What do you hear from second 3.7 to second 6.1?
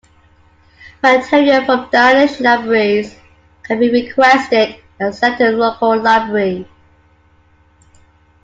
be requested and sent to the local